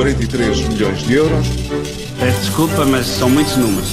[0.00, 1.46] 43 milhões de euros.
[2.18, 3.90] Peço desculpa, mas são muitos números.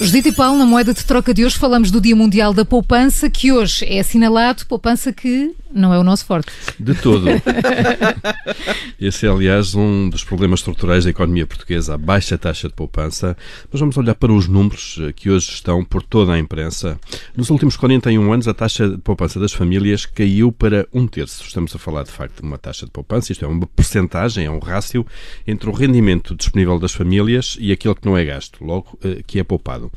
[0.00, 3.28] Judite e Paulo, na moeda de troca de hoje falamos do Dia Mundial da Poupança,
[3.28, 6.52] que hoje é assinalado, poupança que não é o nosso forte.
[6.78, 7.26] De todo.
[9.00, 13.36] Esse é, aliás, um dos problemas estruturais da economia portuguesa, a baixa taxa de poupança.
[13.70, 16.98] Mas vamos olhar para os números eh, que hoje estão por toda a imprensa.
[17.36, 21.44] Nos últimos 41 anos, a taxa de poupança das famílias caiu para um terço.
[21.44, 24.50] Estamos a falar, de facto, de uma taxa de poupança, isto é uma percentagem, é
[24.50, 25.06] um rácio
[25.46, 29.38] entre o rendimento disponível das famílias e aquele que não é gasto, logo eh, que
[29.38, 29.90] é poupado.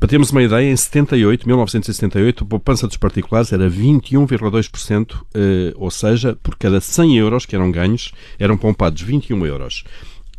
[0.00, 5.90] Para termos uma ideia, em 78, 1978, a poupança dos particulares era 21,2%, eh, ou
[5.90, 9.84] seja, por cada 100 euros que eram ganhos, eram poupados 21 euros.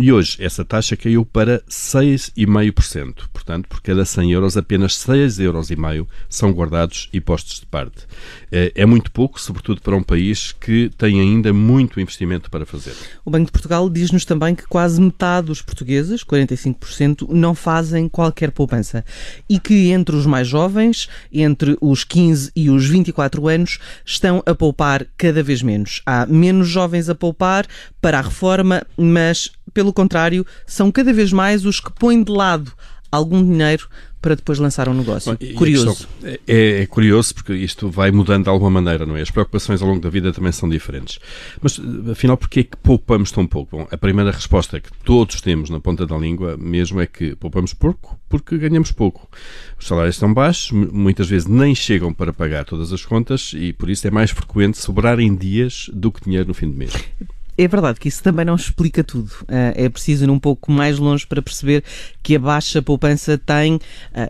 [0.02, 3.30] E hoje essa taxa caiu para 6,5%.
[3.32, 8.08] Portanto, por cada 100 euros, apenas 6,5 euros são guardados e postos de parte.
[8.52, 12.96] É, é muito pouco, sobretudo para um país que tem ainda muito investimento para fazer.
[13.24, 18.50] O Banco de Portugal diz-nos também que quase metade dos portugueses, 45%, não fazem qualquer
[18.50, 19.06] poupança.
[19.48, 24.56] E que entre os mais jovens, entre os 15 e os 24 anos, estão a
[24.56, 26.02] poupar cada vez menos.
[26.08, 27.68] Há menos jovens a poupar
[28.02, 32.72] para a reforma, mas pelo contrário, são cada vez mais os que põem de lado
[33.12, 33.88] algum dinheiro
[34.22, 35.32] para depois lançar um negócio.
[35.32, 36.08] Bom, curioso.
[36.24, 39.22] É, é, curioso porque isto vai mudando de alguma maneira, não é?
[39.22, 41.20] As preocupações ao longo da vida também são diferentes.
[41.60, 43.78] Mas, afinal, porquê é que poupamos tão pouco?
[43.78, 47.74] Bom, a primeira resposta que todos temos na ponta da língua mesmo é que poupamos
[47.74, 49.28] pouco porque ganhamos pouco.
[49.78, 53.90] Os salários estão baixos, muitas vezes nem chegam para pagar todas as contas e, por
[53.90, 56.94] isso, é mais frequente sobrarem dias do que dinheiro no fim do mês
[57.64, 59.30] é verdade que isso também não explica tudo.
[59.44, 61.84] Uh, é preciso ir um pouco mais longe para perceber
[62.24, 63.80] que a baixa poupança tem uh,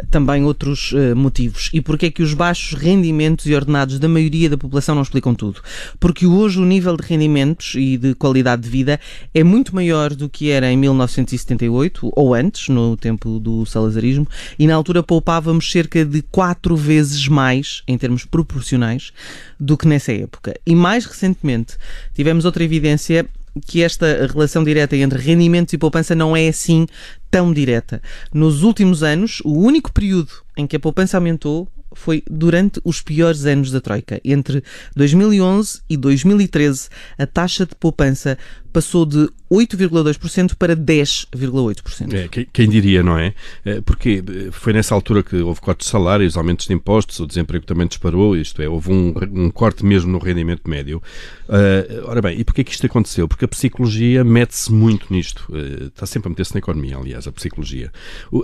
[0.10, 1.70] também outros uh, motivos.
[1.74, 5.34] E porquê é que os baixos rendimentos e ordenados da maioria da população não explicam
[5.34, 5.62] tudo?
[6.00, 9.00] Porque hoje o nível de rendimentos e de qualidade de vida
[9.34, 14.28] é muito maior do que era em 1978 ou antes, no tempo do salazarismo,
[14.60, 19.14] e na altura poupávamos cerca de quatro vezes mais, em termos proporcionais,
[19.60, 20.54] do que nessa época.
[20.66, 21.78] E mais recentemente
[22.14, 23.21] tivemos outra evidência
[23.66, 26.86] que esta relação direta entre rendimentos e poupança não é assim
[27.30, 28.02] tão direta.
[28.34, 33.46] Nos últimos anos, o único período em que a poupança aumentou foi durante os piores
[33.46, 34.20] anos da Troika.
[34.24, 34.64] Entre
[34.96, 38.38] 2011 e 2013, a taxa de poupança
[38.72, 42.14] passou de 8,2% para 10,8%.
[42.14, 43.34] É, quem, diria, não é?
[43.66, 43.82] é?
[43.82, 47.86] Porque foi nessa altura que houve cortes de salários, aumentos de impostos, o desemprego também
[47.86, 51.04] disparou, isto é, houve um, um corte mesmo no rendimento médio.
[51.50, 53.28] Uh, ora bem, e porquê que isto aconteceu?
[53.28, 55.46] Porque a psicologia mete-se muito nisto.
[55.50, 57.92] Uh, está sempre a meter-se na economia, aliás, a psicologia.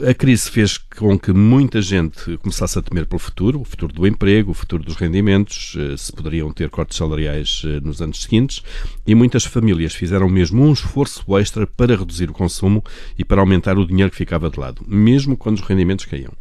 [0.08, 4.08] A crise fez com que muita gente começasse a temer pelo futuro, o futuro do
[4.08, 8.62] emprego, o futuro dos rendimentos, uh, se poderiam ter cortes salariais nos anos seguintes,
[9.06, 12.84] e muitas famílias fizeram mesmo um esforço extra para reduzir o consumo
[13.18, 16.34] e para aumentar o dinheiro que ficava de lado, mesmo quando os rendimentos caíam.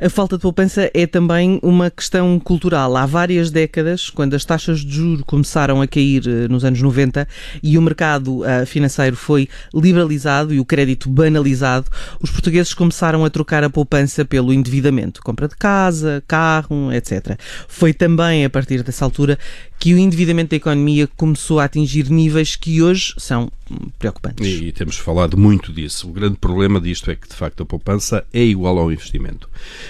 [0.00, 2.96] A falta de poupança é também uma questão cultural.
[2.96, 7.28] Há várias décadas, quando as taxas de juros começaram a cair eh, nos anos 90
[7.62, 11.86] e o mercado uh, financeiro foi liberalizado e o crédito banalizado,
[12.20, 17.38] os portugueses começaram a trocar a poupança pelo endividamento, compra de casa, carro, etc.
[17.68, 19.38] Foi também a partir dessa altura
[19.78, 23.50] que o endividamento da economia começou a atingir níveis que hoje são
[23.98, 24.46] preocupantes.
[24.46, 26.08] E, e, temos falado muito disso.
[26.08, 29.48] O grande problema disto é que, de facto, a poupança é igual ao investimento.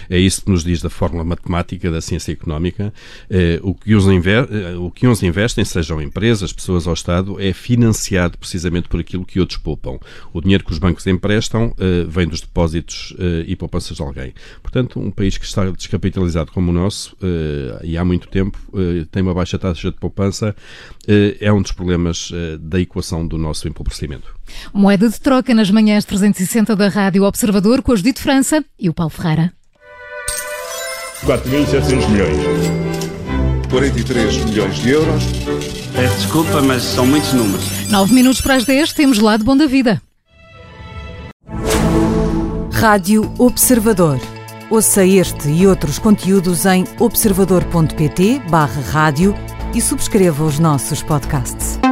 [0.09, 2.93] É isso que nos diz da fórmula matemática da ciência económica.
[3.28, 8.89] Eh, o, que inver, eh, uns investem, sejam empresas, pessoas ou Estado, é financiado precisamente
[8.89, 9.99] por aquilo que outros poupam.
[10.33, 14.33] O dinheiro que os bancos emprestam eh, vem dos depósitos eh, e poupanças de alguém.
[14.62, 18.59] Portanto, um país que está descapitalizado como o nosso, eh, e há muito tempo,
[19.11, 20.55] tem uma baixa taxa de poupança,
[21.41, 22.31] é um dos problemas
[22.61, 24.35] da equação do nosso empobrecimento.
[24.73, 28.95] Moeda de troca nas manhãs 360 da Rádio Observador com a Judite França e o
[28.95, 29.53] Paulo Ferreira.
[31.25, 32.37] 4.700 milhões.
[33.71, 35.25] 43 milhões de euros.
[35.95, 37.65] Peço desculpa, mas são muitos números.
[37.89, 40.03] 9 minutos para as 10, temos lá de Bom da Vida.
[42.73, 44.21] Rádio Observador.
[44.71, 49.35] Ouça este e outros conteúdos em observador.pt/barra rádio
[49.75, 51.84] e subscreva os nossos podcasts.